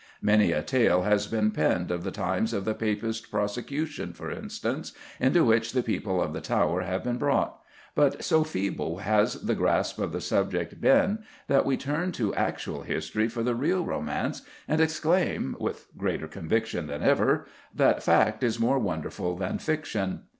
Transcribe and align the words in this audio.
Many 0.19 0.51
a 0.51 0.63
tale 0.63 1.03
has 1.03 1.27
been 1.27 1.51
penned 1.51 1.91
of 1.91 2.03
the 2.03 2.09
times 2.09 2.53
of 2.53 2.65
the 2.65 2.73
Papist 2.73 3.29
prosecution, 3.29 4.13
for 4.13 4.31
instance, 4.31 4.93
into 5.19 5.43
which 5.45 5.73
the 5.73 5.83
people 5.83 6.23
of 6.23 6.33
the 6.33 6.41
Tower 6.41 6.81
have 6.81 7.03
been 7.03 7.19
brought, 7.19 7.59
but 7.93 8.23
so 8.23 8.43
feeble 8.43 8.97
has 8.97 9.35
the 9.43 9.53
grasp 9.53 9.99
of 9.99 10.11
the 10.11 10.19
subject 10.19 10.81
been 10.81 11.19
that 11.47 11.67
we 11.67 11.77
turn 11.77 12.11
to 12.13 12.33
actual 12.33 12.81
history 12.81 13.27
for 13.27 13.43
the 13.43 13.53
"real 13.53 13.85
romance" 13.85 14.41
and 14.67 14.81
exclaim, 14.81 15.55
with 15.59 15.85
greater 15.95 16.27
conviction 16.27 16.87
than 16.87 17.03
ever, 17.03 17.45
that 17.71 18.01
fact 18.01 18.41
is 18.41 18.59
more 18.59 18.79
wonderful 18.79 19.35
than 19.35 19.59
fiction. 19.59 20.21